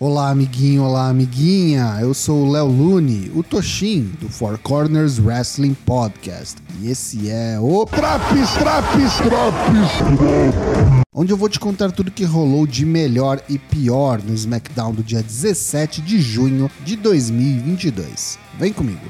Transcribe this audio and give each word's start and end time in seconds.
Olá, 0.00 0.30
amiguinho, 0.30 0.82
olá, 0.82 1.08
amiguinha. 1.08 1.98
Eu 2.00 2.12
sou 2.12 2.44
o 2.46 2.50
Léo 2.50 2.66
Lune, 2.66 3.30
o 3.32 3.44
Toshin, 3.44 4.10
do 4.20 4.28
Four 4.28 4.58
Corners 4.58 5.20
Wrestling 5.20 5.72
Podcast. 5.72 6.56
E 6.80 6.90
esse 6.90 7.30
é 7.30 7.60
o 7.60 7.86
Traps, 7.86 8.54
traps, 8.54 9.16
traps, 9.18 11.04
onde 11.14 11.32
eu 11.32 11.36
vou 11.36 11.48
te 11.48 11.60
contar 11.60 11.92
tudo 11.92 12.10
que 12.10 12.24
rolou 12.24 12.66
de 12.66 12.84
melhor 12.84 13.40
e 13.48 13.56
pior 13.56 14.20
no 14.20 14.34
SmackDown 14.34 14.92
do 14.92 15.04
dia 15.04 15.22
17 15.22 16.00
de 16.02 16.20
junho 16.20 16.68
de 16.84 16.96
2022. 16.96 18.36
Vem 18.58 18.72
comigo. 18.72 19.06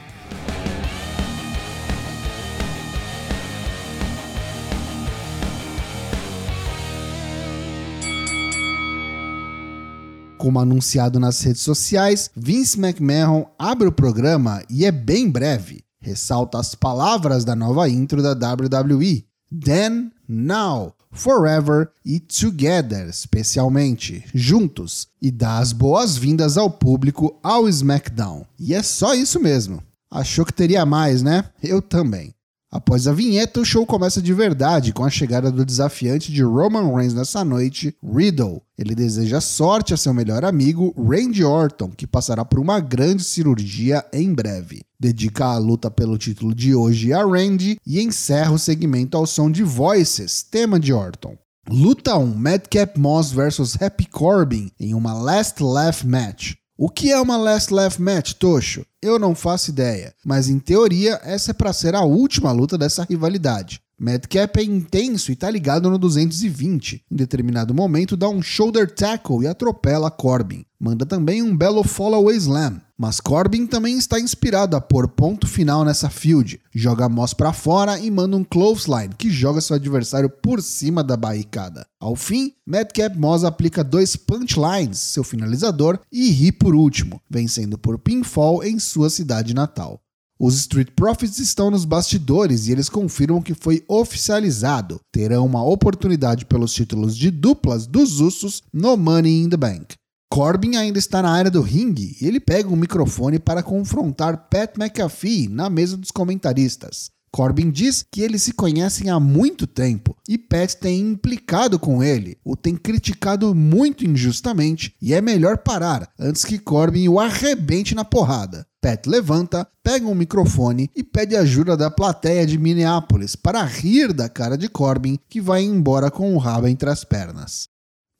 Como 10.44 10.60
anunciado 10.60 11.18
nas 11.18 11.40
redes 11.40 11.62
sociais, 11.62 12.28
Vince 12.36 12.78
McMahon 12.78 13.46
abre 13.58 13.88
o 13.88 13.92
programa 13.92 14.62
e 14.68 14.84
é 14.84 14.92
bem 14.92 15.30
breve. 15.30 15.82
Ressalta 16.02 16.58
as 16.58 16.74
palavras 16.74 17.46
da 17.46 17.56
nova 17.56 17.88
intro 17.88 18.22
da 18.22 18.52
WWE: 18.52 19.24
Then, 19.64 20.12
Now, 20.28 20.92
Forever 21.10 21.88
e 22.04 22.20
Together, 22.20 23.08
especialmente, 23.08 24.22
juntos, 24.34 25.08
e 25.22 25.30
dá 25.30 25.56
as 25.56 25.72
boas-vindas 25.72 26.58
ao 26.58 26.68
público 26.68 27.40
ao 27.42 27.66
SmackDown. 27.66 28.44
E 28.60 28.74
é 28.74 28.82
só 28.82 29.14
isso 29.14 29.40
mesmo. 29.40 29.82
Achou 30.10 30.44
que 30.44 30.52
teria 30.52 30.84
mais, 30.84 31.22
né? 31.22 31.46
Eu 31.62 31.80
também. 31.80 32.33
Após 32.74 33.06
a 33.06 33.12
vinheta, 33.12 33.60
o 33.60 33.64
show 33.64 33.86
começa 33.86 34.20
de 34.20 34.34
verdade 34.34 34.92
com 34.92 35.04
a 35.04 35.08
chegada 35.08 35.48
do 35.48 35.64
desafiante 35.64 36.32
de 36.32 36.42
Roman 36.42 36.92
Reigns 36.92 37.14
nessa 37.14 37.44
noite, 37.44 37.96
Riddle. 38.02 38.62
Ele 38.76 38.96
deseja 38.96 39.40
sorte 39.40 39.94
a 39.94 39.96
seu 39.96 40.12
melhor 40.12 40.44
amigo, 40.44 40.92
Randy 40.98 41.44
Orton, 41.44 41.92
que 41.96 42.04
passará 42.04 42.44
por 42.44 42.58
uma 42.58 42.80
grande 42.80 43.22
cirurgia 43.22 44.04
em 44.12 44.34
breve. 44.34 44.82
Dedica 44.98 45.44
a 45.44 45.56
luta 45.56 45.88
pelo 45.88 46.18
título 46.18 46.52
de 46.52 46.74
hoje 46.74 47.12
a 47.12 47.24
Randy 47.24 47.78
e 47.86 48.02
encerra 48.02 48.50
o 48.50 48.58
segmento 48.58 49.16
ao 49.16 49.24
som 49.24 49.48
de 49.48 49.62
Voices, 49.62 50.42
tema 50.42 50.80
de 50.80 50.92
Orton. 50.92 51.38
Luta 51.70 52.18
1: 52.18 52.34
Madcap 52.34 52.98
Moss 52.98 53.30
vs 53.30 53.80
Happy 53.80 54.06
Corbin 54.06 54.72
em 54.80 54.94
uma 54.94 55.14
Last 55.14 55.62
Laugh 55.62 56.02
match. 56.04 56.54
O 56.76 56.90
que 56.90 57.12
é 57.12 57.20
uma 57.20 57.36
Last 57.36 57.72
Laugh 57.72 58.00
Match, 58.00 58.32
Tocho? 58.32 58.84
Eu 59.00 59.16
não 59.16 59.32
faço 59.32 59.70
ideia, 59.70 60.12
mas 60.24 60.48
em 60.48 60.58
teoria 60.58 61.20
essa 61.22 61.52
é 61.52 61.54
para 61.54 61.72
ser 61.72 61.94
a 61.94 62.02
última 62.02 62.50
luta 62.50 62.76
dessa 62.76 63.06
rivalidade. 63.08 63.80
Madcap 63.98 64.58
é 64.58 64.64
intenso 64.64 65.30
e 65.30 65.36
tá 65.36 65.50
ligado 65.50 65.88
no 65.88 65.98
220. 65.98 67.04
Em 67.10 67.16
determinado 67.16 67.72
momento 67.72 68.16
dá 68.16 68.28
um 68.28 68.42
shoulder 68.42 68.90
tackle 68.90 69.44
e 69.44 69.46
atropela 69.46 70.10
Corbin. 70.10 70.64
Manda 70.78 71.06
também 71.06 71.42
um 71.42 71.56
belo 71.56 71.82
follow 71.82 72.30
slam. 72.30 72.80
Mas 72.96 73.18
Corbin 73.18 73.66
também 73.66 73.98
está 73.98 74.20
inspirado 74.20 74.76
a 74.76 74.80
pôr 74.80 75.08
ponto 75.08 75.48
final 75.48 75.84
nessa 75.84 76.08
field. 76.08 76.60
Joga 76.72 77.08
Moss 77.08 77.34
para 77.34 77.52
fora 77.52 77.98
e 77.98 78.08
manda 78.08 78.36
um 78.36 78.44
clothesline 78.44 79.14
que 79.18 79.30
joga 79.30 79.60
seu 79.60 79.74
adversário 79.74 80.30
por 80.30 80.62
cima 80.62 81.02
da 81.02 81.16
barricada. 81.16 81.86
Ao 81.98 82.14
fim, 82.14 82.52
Madcap 82.64 83.18
Moss 83.18 83.42
aplica 83.42 83.82
dois 83.82 84.14
punchlines, 84.14 84.98
seu 84.98 85.24
finalizador, 85.24 85.98
e 86.12 86.30
ri 86.30 86.52
por 86.52 86.74
último, 86.74 87.20
vencendo 87.28 87.76
por 87.76 87.98
pinfall 87.98 88.62
em 88.62 88.78
sua 88.78 89.10
cidade 89.10 89.54
natal. 89.54 90.00
Os 90.38 90.56
Street 90.56 90.88
Profits 90.96 91.38
estão 91.38 91.70
nos 91.70 91.84
bastidores 91.84 92.66
e 92.66 92.72
eles 92.72 92.88
confirmam 92.88 93.40
que 93.40 93.54
foi 93.54 93.84
oficializado. 93.86 95.00
Terão 95.12 95.46
uma 95.46 95.64
oportunidade 95.64 96.44
pelos 96.44 96.72
títulos 96.72 97.16
de 97.16 97.30
duplas 97.30 97.86
dos 97.86 98.20
Usos 98.20 98.62
no 98.72 98.96
Money 98.96 99.42
in 99.42 99.48
the 99.48 99.56
Bank. 99.56 99.94
Corbin 100.28 100.74
ainda 100.74 100.98
está 100.98 101.22
na 101.22 101.30
área 101.30 101.50
do 101.50 101.62
ringue 101.62 102.16
e 102.20 102.26
ele 102.26 102.40
pega 102.40 102.68
um 102.68 102.74
microfone 102.74 103.38
para 103.38 103.62
confrontar 103.62 104.48
Pat 104.50 104.76
McAfee 104.76 105.46
na 105.46 105.70
mesa 105.70 105.96
dos 105.96 106.10
comentaristas. 106.10 107.14
Corbin 107.30 107.70
diz 107.70 108.04
que 108.10 108.20
eles 108.20 108.42
se 108.42 108.52
conhecem 108.52 109.10
há 109.10 109.20
muito 109.20 109.66
tempo 109.66 110.16
e 110.28 110.36
Pat 110.36 110.74
tem 110.74 111.00
implicado 111.00 111.78
com 111.78 112.02
ele, 112.02 112.36
o 112.44 112.56
tem 112.56 112.76
criticado 112.76 113.54
muito 113.54 114.04
injustamente 114.04 114.94
e 115.00 115.14
é 115.14 115.20
melhor 115.20 115.58
parar 115.58 116.08
antes 116.18 116.44
que 116.44 116.58
Corbin 116.58 117.08
o 117.08 117.20
arrebente 117.20 117.94
na 117.94 118.04
porrada. 118.04 118.66
Pat 118.84 119.06
levanta, 119.06 119.66
pega 119.82 120.06
um 120.06 120.14
microfone 120.14 120.90
e 120.94 121.02
pede 121.02 121.34
ajuda 121.34 121.74
da 121.74 121.90
plateia 121.90 122.46
de 122.46 122.58
Minneapolis 122.58 123.34
para 123.34 123.64
rir 123.64 124.12
da 124.12 124.28
cara 124.28 124.58
de 124.58 124.68
Corbin, 124.68 125.18
que 125.26 125.40
vai 125.40 125.62
embora 125.62 126.10
com 126.10 126.34
o 126.34 126.38
rabo 126.38 126.68
entre 126.68 126.90
as 126.90 127.02
pernas. 127.02 127.66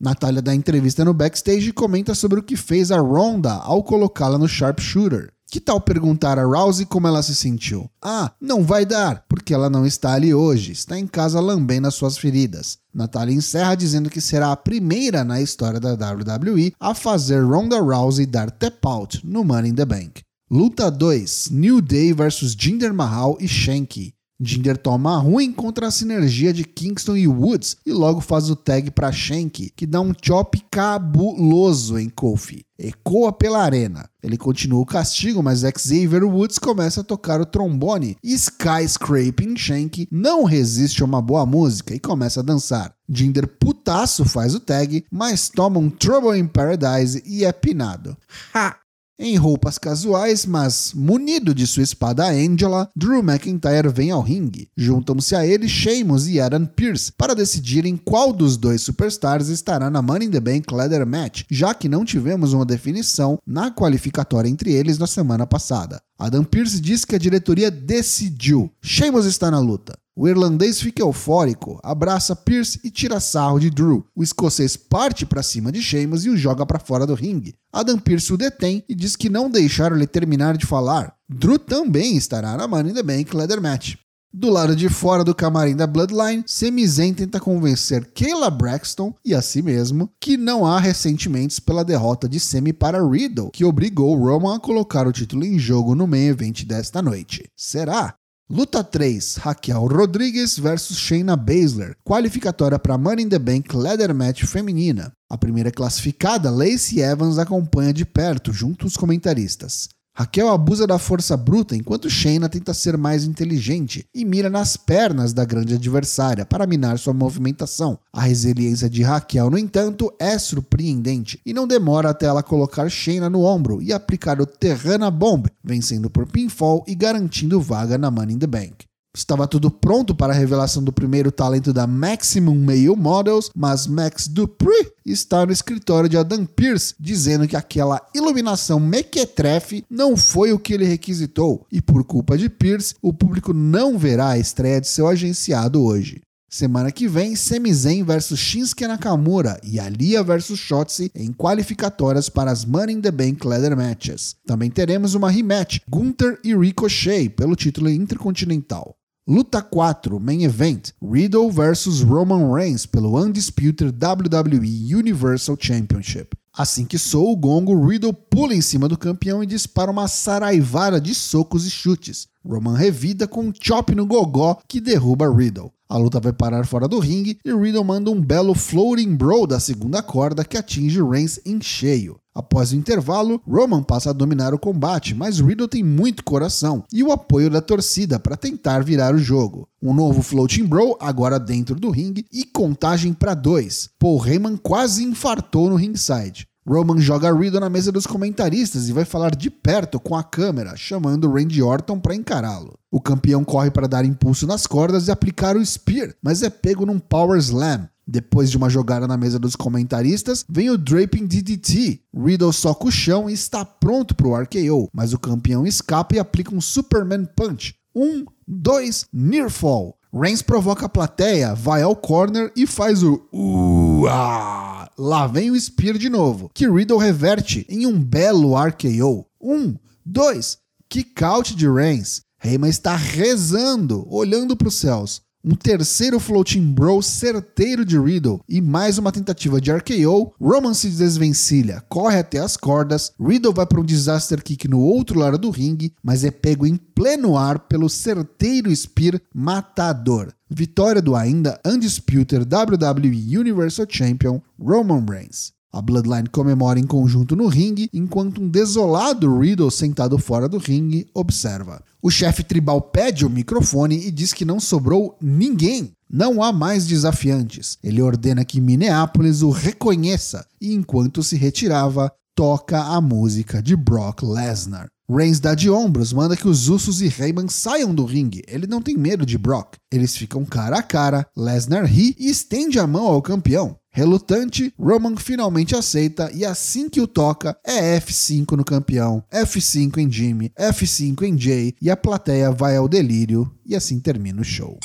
Natália 0.00 0.41
dá 0.41 0.54
entrevista 0.54 1.04
no 1.04 1.12
backstage 1.12 1.69
e 1.69 1.72
comenta 1.72 2.14
sobre 2.14 2.41
o 2.41 2.42
que 2.42 2.56
fez 2.56 2.91
a 2.91 2.98
Ronda 2.98 3.53
ao 3.53 3.82
colocá-la 3.82 4.38
no 4.38 4.48
sharpshooter. 4.48 5.30
Que 5.50 5.60
tal 5.60 5.78
perguntar 5.82 6.38
a 6.38 6.44
Rousey 6.44 6.86
como 6.86 7.06
ela 7.06 7.22
se 7.22 7.34
sentiu? 7.34 7.91
Ah, 8.03 8.32
não 8.41 8.64
vai 8.64 8.86
dar, 8.86 9.26
porque 9.28 9.53
ela 9.53 9.69
não 9.69 9.84
está 9.84 10.14
ali 10.14 10.32
hoje, 10.32 10.72
está 10.72 10.98
em 10.98 11.06
casa 11.06 11.41
lambendo 11.41 11.88
as 11.88 11.94
suas 11.94 12.16
feridas. 12.16 12.78
Natália 12.92 13.34
encerra 13.34 13.74
dizendo 13.74 14.08
que 14.08 14.20
será 14.20 14.50
a 14.50 14.56
primeira 14.56 15.24
na 15.24 15.42
história 15.42 15.78
da 15.78 15.92
WWE 15.92 16.72
a 16.80 16.94
fazer 16.94 17.44
Ronda 17.44 17.78
Rousey 17.78 18.24
dar 18.24 18.50
tap 18.50 18.86
out 18.86 19.20
no 19.22 19.44
Money 19.44 19.70
in 19.70 19.74
the 19.74 19.84
Bank. 19.84 20.23
Luta 20.50 20.91
2: 20.91 21.49
New 21.53 21.81
Day 21.81 22.12
vs 22.12 22.55
Jinder 22.55 22.93
Mahal 22.93 23.38
e 23.41 23.49
Shanky. 23.49 24.15
Jinder 24.38 24.77
toma 24.77 25.16
ruim 25.16 25.50
contra 25.53 25.87
a 25.87 25.91
sinergia 25.91 26.53
de 26.53 26.65
Kingston 26.65 27.16
e 27.16 27.27
Woods 27.27 27.78
e 27.87 27.93
logo 27.93 28.21
faz 28.21 28.50
o 28.50 28.56
tag 28.56 28.91
para 28.91 29.10
Shank, 29.10 29.71
que 29.75 29.87
dá 29.87 30.03
um 30.03 30.12
chop 30.21 30.62
cabuloso 30.71 31.99
em 31.99 32.10
Kofi. 32.10 32.66
Ecoa 32.78 33.33
pela 33.33 33.62
arena. 33.62 34.06
Ele 34.22 34.37
continua 34.37 34.81
o 34.81 34.87
castigo, 34.87 35.43
mas 35.43 35.60
Xavier 35.60 36.25
Woods 36.25 36.59
começa 36.59 37.00
a 37.00 37.04
tocar 37.04 37.41
o 37.41 37.47
trombone 37.47 38.16
e 38.22 38.34
Skyscraping 38.34 39.56
Shank 39.56 40.09
não 40.10 40.44
resiste 40.44 41.03
a 41.03 41.06
uma 41.06 41.22
boa 41.22 41.47
música 41.47 41.94
e 41.94 42.00
começa 42.00 42.41
a 42.41 42.44
dançar. 42.44 42.94
Jinder 43.09 43.47
putaço 43.47 44.27
faz 44.27 44.54
o 44.54 44.60
tag, 44.60 45.06
mas 45.10 45.49
toma 45.49 45.78
um 45.78 45.88
Trouble 45.88 46.38
in 46.38 46.49
Paradise 46.49 47.22
e 47.25 47.44
é 47.44 47.53
pinado. 47.53 48.15
Ha! 48.53 48.84
Em 49.16 49.36
roupas 49.36 49.78
casuais, 49.78 50.44
mas 50.44 50.92
munido 50.92 51.54
de 51.54 51.69
sua 51.69 51.84
espada 51.84 52.28
Angela, 52.28 52.88
Drew 52.97 53.22
McIntyre 53.22 53.88
vem 53.88 54.10
ao 54.10 54.20
ringue. 54.20 54.69
Juntam-se 54.76 55.36
a 55.36 55.47
ele 55.47 55.69
Sheamus 55.69 56.26
e 56.26 56.41
Adam 56.41 56.66
Pearce 56.66 57.12
para 57.12 57.32
decidirem 57.32 57.97
qual 57.97 58.32
dos 58.32 58.56
dois 58.56 58.82
superstars 58.82 59.47
estará 59.47 59.88
na 59.88 60.03
Money 60.03 60.26
in 60.26 60.30
the 60.32 60.41
Bank 60.41 60.74
Leather 60.74 61.06
Match, 61.06 61.44
já 61.48 61.72
que 61.72 61.88
não 61.88 62.04
tivemos 62.04 62.53
uma 62.53 62.66
definição 62.66 63.38
na 63.47 63.70
qualificatória 63.70 64.48
entre 64.48 64.72
eles 64.72 64.98
na 64.98 65.06
semana 65.06 65.47
passada. 65.47 66.03
Adam 66.19 66.44
Pearce 66.44 66.80
diz 66.80 67.04
que 67.04 67.14
a 67.14 67.19
diretoria 67.19 67.70
decidiu. 67.70 68.70
Sheamus 68.82 69.26
está 69.26 69.50
na 69.50 69.58
luta. 69.58 69.98
O 70.16 70.28
irlandês 70.28 70.80
fica 70.80 71.02
eufórico, 71.02 71.80
abraça 71.82 72.36
Pierce 72.36 72.78
e 72.84 72.91
tira 72.91 73.19
sarro 73.19 73.58
de 73.58 73.69
Drew. 73.69 74.06
O 74.14 74.22
escocês 74.22 74.76
parte 74.76 75.26
para 75.26 75.42
cima 75.42 75.72
de 75.72 75.82
Sheamus 75.82 76.24
e 76.24 76.30
o 76.30 76.36
joga 76.36 76.64
para 76.64 76.78
fora 76.78 77.04
do 77.04 77.14
ringue. 77.14 77.56
Adam 77.72 77.98
Pierce 77.98 78.32
o 78.32 78.36
detém 78.36 78.84
e 78.88 78.94
diz 78.94 79.16
que 79.16 79.28
não 79.28 79.50
deixaram 79.50 79.97
ele 79.97 80.06
terminar 80.06 80.56
de 80.56 80.66
falar. 80.66 81.14
Drew 81.28 81.58
também 81.58 82.16
estará 82.16 82.56
na 82.56 82.69
Money 82.69 82.92
in 82.92 82.94
the 82.94 83.03
Bank 83.03 83.36
Leather 83.36 83.60
Match. 83.60 83.97
Do 84.37 84.50
lado 84.50 84.75
de 84.75 84.89
fora 84.89 85.22
do 85.22 85.33
camarim 85.33 85.77
da 85.77 85.87
Bloodline, 85.87 86.43
Sami 86.45 86.84
Zayn 86.89 87.15
tenta 87.15 87.39
convencer 87.39 88.11
Kayla 88.12 88.50
Braxton 88.50 89.15
e 89.25 89.33
a 89.33 89.41
si 89.41 89.62
mesmo 89.62 90.11
que 90.21 90.37
não 90.37 90.67
há 90.67 90.81
ressentimentos 90.81 91.61
pela 91.61 91.84
derrota 91.84 92.28
de 92.28 92.41
Sami 92.41 92.72
para 92.72 93.00
Riddle, 93.00 93.53
que 93.53 93.65
obrigou 93.65 94.17
Roman 94.17 94.56
a 94.56 94.59
colocar 94.59 95.06
o 95.06 95.12
título 95.12 95.45
em 95.45 95.56
jogo 95.56 95.95
no 95.95 96.09
main 96.09 96.27
event 96.27 96.65
desta 96.65 97.00
noite. 97.00 97.49
Será? 97.56 98.17
Luta 98.50 98.83
3: 98.83 99.37
Raquel 99.37 99.87
Rodrigues 99.87 100.59
versus 100.59 100.99
Shayna 100.99 101.37
Baszler, 101.37 101.95
qualificatória 102.05 102.78
para 102.78 102.99
Money 102.99 103.27
in 103.27 103.28
the 103.28 103.39
Bank 103.39 103.72
Leather 103.72 104.12
Match 104.12 104.45
feminina. 104.47 105.12
A 105.31 105.39
primeira 105.39 105.71
classificada, 105.71 106.51
Lacey 106.51 107.01
Evans, 107.01 107.39
acompanha 107.39 107.93
de 107.93 108.05
perto, 108.05 108.53
junto 108.53 108.84
aos 108.84 108.97
comentaristas. 108.97 109.89
Raquel 110.16 110.49
abusa 110.49 110.87
da 110.87 110.97
força 110.97 111.37
bruta 111.37 111.75
enquanto 111.75 112.09
Shayna 112.09 112.49
tenta 112.49 112.72
ser 112.72 112.97
mais 112.97 113.25
inteligente 113.25 114.07
e 114.15 114.25
mira 114.25 114.49
nas 114.49 114.77
pernas 114.77 115.33
da 115.33 115.45
grande 115.45 115.75
adversária 115.75 116.47
para 116.47 116.69
minar 116.69 117.01
sua 117.01 117.13
movimentação. 117.13 117.99
A 118.13 118.21
resiliência 118.21 118.89
de 118.89 119.03
Raquel, 119.03 119.51
no 119.51 119.59
entanto, 119.59 120.15
é 120.21 120.39
surpreendente 120.39 121.41
e 121.45 121.53
não 121.53 121.66
demora 121.66 122.11
até 122.11 122.27
ela 122.27 122.45
colocar 122.45 122.89
Shayna 122.89 123.28
no 123.28 123.43
ombro 123.43 123.83
e 123.83 123.93
aplicar 123.93 124.41
o 124.41 124.47
Terrana 124.47 125.11
Bomb, 125.11 125.49
vencendo 125.65 126.09
por 126.09 126.28
pinfall 126.28 126.84
e 126.87 126.95
garantindo 126.95 127.61
vaga 127.61 127.99
na 127.99 128.09
Money 128.09 128.37
in 128.37 128.39
the 128.39 128.47
Bank. 128.47 128.87
Estava 129.16 129.47
tudo 129.47 129.71
pronto 129.71 130.13
para 130.13 130.33
a 130.33 130.37
revelação 130.37 130.83
do 130.83 130.93
primeiro 130.93 131.31
talento 131.31 131.72
da 131.72 131.87
Maximum 131.87 132.57
Male 132.57 132.97
Models, 132.97 133.49
mas 133.55 133.87
Max 133.87 134.27
Dupree 134.27 134.91
está 135.07 135.47
no 135.47 135.53
escritório 135.53 136.09
de 136.09 136.16
Adam 136.16 136.45
Pearce 136.45 136.95
dizendo 136.99 137.47
que 137.47 137.57
aquela 137.57 138.01
iluminação 138.13 138.81
mequetrefe 138.81 139.84
não 139.89 140.16
foi 140.16 140.53
o 140.53 140.59
que 140.59 140.75
ele 140.75 140.84
requisitou 140.84 141.65
e 141.71 141.81
por 141.81 142.03
culpa 142.05 142.37
de 142.37 142.49
Pierce, 142.49 142.95
o 143.01 143.13
público 143.13 143.53
não 143.53 143.97
verá 143.97 144.31
a 144.31 144.39
estreia 144.39 144.81
de 144.81 144.89
seu 144.89 145.07
agenciado 145.07 145.83
hoje. 145.83 146.21
Semana 146.49 146.93
que 146.93 147.09
vem, 147.09 147.34
Sami 147.34 147.72
Zayn 147.72 148.05
versus 148.05 148.39
Shinsuke 148.39 148.87
Nakamura 148.87 149.61
e 149.63 149.81
Alia 149.81 150.22
versus 150.22 150.59
Shotzi 150.59 151.11
em 151.15 151.33
qualificatórias 151.33 152.28
para 152.28 152.51
as 152.51 152.65
Money 152.65 152.97
in 152.97 153.01
the 153.01 153.11
Bank 153.11 153.47
Leather 153.47 153.77
Matches. 153.77 154.37
Também 154.47 154.71
teremos 154.71 155.15
uma 155.15 155.31
rematch, 155.31 155.81
Gunther 155.89 156.39
e 156.45 156.55
Ricochet, 156.57 157.31
pelo 157.31 157.57
título 157.57 157.89
intercontinental. 157.89 158.97
Luta 159.26 159.62
4, 159.62 160.21
Main 160.21 160.42
Event, 160.42 160.92
Riddle 161.03 161.50
vs 161.50 162.03
Roman 162.03 162.53
Reigns 162.53 162.84
pelo 162.84 163.18
Undisputed 163.18 163.94
WWE 163.98 164.94
Universal 164.94 165.56
Championship. 165.59 166.36
Assim 166.53 166.84
que 166.84 166.98
soa 166.98 167.30
o 167.30 167.36
gongo, 167.36 167.86
Riddle 167.86 168.12
pula 168.12 168.54
em 168.54 168.60
cima 168.60 168.86
do 168.86 168.98
campeão 168.98 169.42
e 169.42 169.47
dispara 169.47 169.91
uma 169.91 170.09
saraivara 170.09 171.00
de 171.00 171.15
socos 171.15 171.66
e 171.66 171.71
chutes. 171.71 172.28
Roman 172.44 172.74
revida 172.74 173.26
com 173.26 173.46
um 173.46 173.52
chop 173.58 173.94
no 173.94 174.06
gogó 174.06 174.58
que 174.68 174.80
derruba 174.80 175.32
Riddle. 175.32 175.72
A 175.88 175.96
luta 175.96 176.18
vai 176.18 176.32
parar 176.32 176.66
fora 176.66 176.88
do 176.88 176.98
ringue 176.98 177.38
e 177.44 177.54
Riddle 177.54 177.84
manda 177.84 178.10
um 178.10 178.20
belo 178.20 178.54
floating 178.54 179.14
bro 179.14 179.46
da 179.46 179.60
segunda 179.60 180.02
corda 180.02 180.44
que 180.44 180.56
atinge 180.56 181.02
Reigns 181.02 181.38
em 181.44 181.60
cheio. 181.60 182.18
Após 182.34 182.72
o 182.72 182.76
intervalo, 182.76 183.41
Roman 183.46 183.82
passa 183.82 184.10
a 184.10 184.12
dominar 184.12 184.52
o 184.52 184.58
combate, 184.58 185.14
mas 185.14 185.38
Riddle 185.38 185.68
tem 185.68 185.84
muito 185.84 186.24
coração 186.24 186.82
e 186.92 187.02
o 187.04 187.12
apoio 187.12 187.48
da 187.48 187.60
torcida 187.60 188.18
para 188.18 188.36
tentar 188.36 188.82
virar 188.82 189.14
o 189.14 189.18
jogo. 189.18 189.68
Um 189.80 189.94
novo 189.94 190.20
Floating 190.20 190.64
Bro 190.64 190.96
agora 191.00 191.38
dentro 191.38 191.76
do 191.76 191.91
ringue 191.91 192.26
e 192.32 192.44
contagem 192.44 193.12
para 193.12 193.34
dois. 193.34 193.88
Paul 193.98 194.26
Heyman 194.26 194.56
quase 194.56 195.04
infartou 195.04 195.70
no 195.70 195.76
ringside. 195.76 196.48
Roman 196.66 196.99
joga 196.99 197.31
Riddle 197.31 197.61
na 197.61 197.69
mesa 197.69 197.93
dos 197.93 198.07
comentaristas 198.07 198.89
e 198.89 198.93
vai 198.93 199.05
falar 199.05 199.37
de 199.37 199.51
perto 199.51 200.01
com 200.01 200.16
a 200.16 200.22
câmera, 200.22 200.75
chamando 200.77 201.31
Randy 201.31 201.63
Orton 201.63 202.01
para 202.01 202.15
encará-lo. 202.15 202.78
O 202.91 203.01
campeão 203.01 203.45
corre 203.45 203.71
para 203.71 203.87
dar 203.87 204.05
impulso 204.05 204.47
nas 204.47 204.66
cordas 204.66 205.07
e 205.09 205.11
aplicar 205.11 205.57
o 205.57 205.65
Spear, 205.65 206.15
mas 206.22 206.43
é 206.43 206.49
pego 206.49 206.87
num 206.87 206.99
Power 206.99 207.39
Slam. 207.39 207.89
Depois 208.07 208.51
de 208.51 208.57
uma 208.57 208.71
jogada 208.71 209.07
na 209.07 209.16
mesa 209.16 209.39
dos 209.39 209.57
comentaristas, 209.57 210.45
vem 210.49 210.71
o 210.71 210.78
Draping 210.78 211.27
DDT. 211.27 212.01
Riddle 212.15 212.53
soca 212.53 212.87
o 212.87 212.91
chão 212.91 213.28
e 213.28 213.33
está 213.33 213.65
pronto 213.65 214.15
para 214.15 214.28
o 214.28 214.37
RKO, 214.37 214.89
mas 214.93 215.13
o 215.13 215.19
campeão 215.19 215.66
escapa 215.66 216.16
e 216.16 216.19
aplica 216.19 216.55
um 216.55 216.61
Superman 216.61 217.27
Punch. 217.37 217.75
Um, 217.95 218.25
dois, 218.47 219.07
Near 219.13 219.51
Fall. 219.51 219.99
Reigns 220.13 220.43
provoca 220.43 220.87
a 220.87 220.89
plateia, 220.89 221.55
vai 221.55 221.83
ao 221.83 221.97
corner 221.97 222.53
e 222.55 222.66
faz 222.66 223.03
o 223.03 223.21
Uaa! 223.33 224.84
Lá 224.96 225.26
vem 225.26 225.50
o 225.50 225.60
Spear 225.60 225.98
de 225.98 226.08
novo, 226.08 226.50
que 226.54 226.68
Riddle 226.68 226.98
reverte 226.98 227.66
em 227.68 227.84
um 227.84 227.98
belo 227.98 228.54
RKO. 228.56 229.26
Um, 229.41 229.74
dois, 230.04 230.58
kick 230.88 231.24
out 231.24 231.54
de 231.54 231.68
Reigns. 231.68 232.22
Heyman 232.42 232.70
está 232.70 232.94
rezando, 232.94 234.06
olhando 234.08 234.56
para 234.56 234.68
os 234.68 234.76
céus 234.76 235.22
um 235.44 235.54
terceiro 235.54 236.18
floating 236.18 236.72
bro 236.72 237.02
certeiro 237.02 237.84
de 237.84 237.98
Riddle 237.98 238.41
e 238.48 238.60
mais 238.60 238.96
uma 238.96 239.12
tentativa 239.12 239.60
de 239.60 239.70
RKO, 239.70 240.32
Roman 240.41 240.72
se 240.72 240.88
desvencilha, 240.88 241.82
corre 241.88 242.18
até 242.18 242.38
as 242.38 242.56
cordas, 242.56 243.12
Riddle 243.20 243.52
vai 243.52 243.66
para 243.66 243.80
um 243.80 243.84
disaster 243.84 244.42
kick 244.42 244.66
no 244.66 244.80
outro 244.80 245.18
lado 245.18 245.36
do 245.36 245.50
ringue, 245.50 245.92
mas 246.02 246.24
é 246.24 246.30
pego 246.30 246.66
em 246.66 246.76
pleno 246.76 247.36
ar 247.36 247.58
pelo 247.58 247.88
certeiro 247.88 248.74
Spear 248.74 249.20
matador. 249.34 250.32
Vitória 250.48 251.02
do 251.02 251.16
ainda 251.16 251.60
undisputed 251.66 252.44
WWE 252.44 253.38
Universal 253.38 253.86
Champion 253.88 254.41
Roman 254.58 255.04
Reigns. 255.04 255.53
A 255.74 255.82
Bloodline 255.82 256.28
comemora 256.28 256.78
em 256.78 256.87
conjunto 256.87 257.35
no 257.35 257.49
ringue, 257.49 257.90
enquanto 257.92 258.40
um 258.40 258.49
desolado 258.49 259.40
Riddle 259.40 259.73
sentado 259.73 260.16
fora 260.18 260.49
do 260.49 260.56
ringue 260.56 261.09
observa. 261.12 261.82
O 262.00 262.12
chefe 262.12 262.44
tribal 262.44 262.80
pede 262.80 263.26
o 263.26 263.30
microfone 263.30 264.06
e 264.06 264.12
diz 264.12 264.32
que 264.32 264.44
não 264.44 264.61
sobrou 264.61 265.18
ninguém. 265.21 265.90
Não 266.09 266.40
há 266.40 266.52
mais 266.52 266.87
desafiantes. 266.87 267.76
Ele 267.82 268.00
ordena 268.00 268.44
que 268.44 268.61
Minneapolis 268.61 269.42
o 269.42 269.50
reconheça 269.50 270.47
e, 270.61 270.73
enquanto 270.73 271.25
se 271.25 271.35
retirava, 271.35 272.12
toca 272.37 272.80
a 272.80 273.00
música 273.00 273.61
de 273.61 273.75
Brock 273.75 274.23
Lesnar. 274.23 274.87
Reigns 275.11 275.40
dá 275.40 275.56
de 275.56 275.68
ombros, 275.68 276.12
manda 276.12 276.37
que 276.37 276.47
os 276.47 276.68
Usos 276.68 277.02
e 277.02 277.06
Heyman 277.06 277.49
saiam 277.49 277.92
do 277.92 278.04
ringue. 278.04 278.44
Ele 278.47 278.68
não 278.68 278.80
tem 278.80 278.97
medo 278.97 279.26
de 279.26 279.37
Brock. 279.37 279.75
Eles 279.92 280.16
ficam 280.16 280.44
cara 280.44 280.78
a 280.78 280.82
cara, 280.82 281.26
Lesnar 281.37 281.85
ri 281.85 282.14
e 282.16 282.30
estende 282.30 282.78
a 282.78 282.87
mão 282.87 283.06
ao 283.06 283.20
campeão. 283.20 283.76
Relutante, 283.96 284.75
Roman 284.76 285.14
finalmente 285.16 285.76
aceita 285.76 286.28
e 286.35 286.44
assim 286.44 286.88
que 286.88 287.00
o 287.00 287.06
toca 287.06 287.56
é 287.64 287.96
F5 288.00 288.56
no 288.56 288.64
campeão, 288.64 289.23
F5 289.32 289.99
em 289.99 290.11
Jimmy, 290.11 290.50
F5 290.58 291.23
em 291.23 291.38
Jay 291.38 291.76
e 291.80 291.88
a 291.88 291.96
plateia 291.96 292.50
vai 292.50 292.76
ao 292.76 292.88
delírio 292.88 293.49
e 293.64 293.76
assim 293.76 294.00
termina 294.00 294.40
o 294.40 294.44
show. 294.44 294.76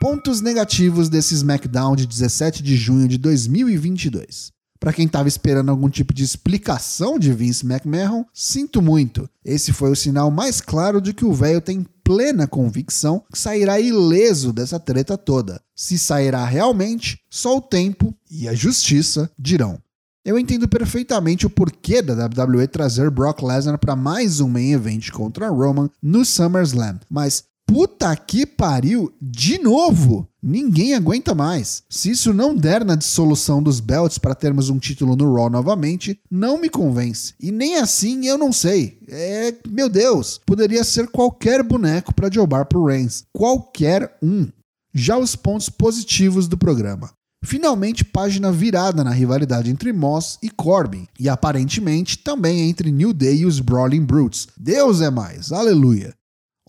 Pontos 0.00 0.40
negativos 0.40 1.08
desse 1.08 1.34
SmackDown 1.34 1.94
de 1.94 2.04
17 2.04 2.64
de 2.64 2.74
junho 2.74 3.06
de 3.06 3.16
2022. 3.16 4.50
Para 4.80 4.92
quem 4.92 5.06
estava 5.06 5.28
esperando 5.28 5.70
algum 5.70 5.88
tipo 5.88 6.12
de 6.12 6.24
explicação 6.24 7.16
de 7.16 7.32
Vince 7.32 7.64
McMahon, 7.64 8.24
sinto 8.34 8.82
muito. 8.82 9.30
Esse 9.44 9.72
foi 9.72 9.92
o 9.92 9.96
sinal 9.96 10.32
mais 10.32 10.60
claro 10.60 11.00
de 11.00 11.12
que 11.12 11.24
o 11.24 11.32
velho 11.32 11.60
tem 11.60 11.86
plena 12.08 12.46
convicção 12.46 13.22
que 13.30 13.38
sairá 13.38 13.78
ileso 13.78 14.50
dessa 14.50 14.80
treta 14.80 15.18
toda. 15.18 15.60
Se 15.76 15.98
sairá 15.98 16.42
realmente, 16.46 17.20
só 17.28 17.58
o 17.58 17.60
tempo 17.60 18.14
e 18.30 18.48
a 18.48 18.54
justiça 18.54 19.30
dirão. 19.38 19.78
Eu 20.24 20.38
entendo 20.38 20.66
perfeitamente 20.66 21.46
o 21.46 21.50
porquê 21.50 22.00
da 22.00 22.14
WWE 22.14 22.66
trazer 22.66 23.10
Brock 23.10 23.42
Lesnar 23.42 23.78
para 23.78 23.94
mais 23.94 24.40
um 24.40 24.48
main 24.48 24.72
event 24.72 25.10
contra 25.10 25.50
Roman 25.50 25.90
no 26.02 26.24
SummerSlam, 26.24 26.98
mas 27.10 27.44
Puta 27.68 28.16
que 28.16 28.46
pariu, 28.46 29.12
de 29.20 29.58
novo! 29.58 30.26
Ninguém 30.48 30.94
aguenta 30.94 31.34
mais. 31.34 31.82
Se 31.90 32.10
isso 32.10 32.32
não 32.32 32.56
der 32.56 32.82
na 32.82 32.94
dissolução 32.94 33.62
dos 33.62 33.80
belts 33.80 34.16
para 34.16 34.34
termos 34.34 34.70
um 34.70 34.78
título 34.78 35.14
no 35.14 35.34
Raw 35.34 35.50
novamente, 35.50 36.18
não 36.30 36.58
me 36.58 36.70
convence. 36.70 37.34
E 37.38 37.52
nem 37.52 37.76
assim 37.76 38.26
eu 38.26 38.38
não 38.38 38.50
sei. 38.50 38.98
É, 39.08 39.54
meu 39.68 39.90
Deus, 39.90 40.40
poderia 40.46 40.82
ser 40.84 41.08
qualquer 41.08 41.62
boneco 41.62 42.14
para 42.14 42.32
jobar 42.32 42.64
pro 42.64 42.86
Reigns. 42.86 43.24
Qualquer 43.30 44.16
um. 44.22 44.48
Já 44.94 45.18
os 45.18 45.36
pontos 45.36 45.68
positivos 45.68 46.48
do 46.48 46.56
programa. 46.56 47.10
Finalmente, 47.44 48.02
página 48.02 48.50
virada 48.50 49.04
na 49.04 49.10
rivalidade 49.10 49.70
entre 49.70 49.92
Moss 49.92 50.38
e 50.42 50.48
Corbin, 50.48 51.06
e 51.20 51.28
aparentemente 51.28 52.16
também 52.16 52.70
entre 52.70 52.90
New 52.90 53.12
Day 53.12 53.40
e 53.40 53.46
os 53.46 53.60
Brawling 53.60 54.04
Brutes. 54.04 54.48
Deus 54.56 55.02
é 55.02 55.10
mais, 55.10 55.52
aleluia. 55.52 56.17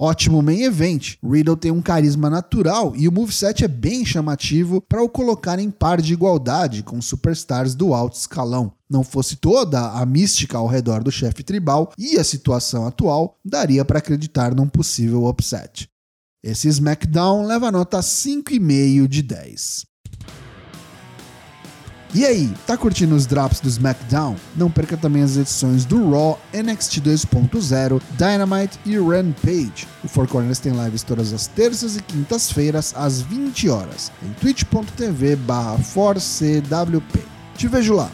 Ótimo 0.01 0.41
main 0.41 0.61
event. 0.61 1.17
Riddle 1.21 1.57
tem 1.57 1.71
um 1.71 1.81
carisma 1.81 2.29
natural 2.29 2.93
e 2.95 3.05
o 3.05 3.11
moveset 3.11 3.65
é 3.65 3.67
bem 3.67 4.05
chamativo 4.05 4.79
para 4.79 5.03
o 5.03 5.09
colocar 5.09 5.59
em 5.59 5.69
par 5.69 6.01
de 6.01 6.13
igualdade 6.13 6.83
com 6.83 7.01
superstars 7.01 7.75
do 7.75 7.93
alto 7.93 8.15
escalão. 8.15 8.71
Não 8.89 9.03
fosse 9.03 9.35
toda 9.35 9.91
a 9.91 10.05
mística 10.05 10.57
ao 10.57 10.67
redor 10.67 11.03
do 11.03 11.11
chefe 11.11 11.43
tribal 11.43 11.91
e 11.97 12.17
a 12.17 12.23
situação 12.23 12.87
atual, 12.87 13.37
daria 13.43 13.83
para 13.83 13.99
acreditar 13.99 14.55
num 14.55 14.69
possível 14.69 15.25
upset. 15.25 15.89
Esse 16.41 16.69
SmackDown 16.69 17.45
leva 17.45 17.69
nota 17.69 17.99
5,5 17.99 19.05
de 19.05 19.21
10. 19.21 19.85
E 22.11 22.25
aí, 22.25 22.51
tá 22.65 22.75
curtindo 22.75 23.13
os 23.13 23.27
drops 23.27 23.59
do 23.59 23.69
SmackDown? 23.69 24.35
Não 24.55 24.71
perca 24.71 24.97
também 24.97 25.21
as 25.21 25.37
edições 25.37 25.85
do 25.85 26.09
Raw, 26.09 26.39
NXT 26.51 27.01
2.0, 27.01 28.01
Dynamite 28.17 28.79
e 28.83 28.97
Rampage. 28.97 29.87
O 30.03 30.07
Four 30.07 30.27
Corners 30.27 30.57
tem 30.57 30.71
lives 30.71 31.03
todas 31.03 31.31
as 31.33 31.45
terças 31.45 31.97
e 31.97 32.01
quintas-feiras 32.01 32.95
às 32.97 33.21
20 33.21 33.69
horas 33.69 34.11
em 34.23 34.33
twitch.tv/4cwp. 34.33 37.19
Te 37.55 37.67
vejo 37.67 37.93
lá. 37.93 38.09